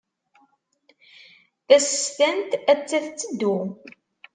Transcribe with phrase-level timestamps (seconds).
[1.67, 3.55] Tasestant atta tetteddu.